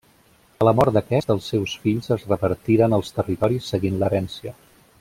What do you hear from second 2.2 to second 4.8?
repartiren els territoris seguint l'herència.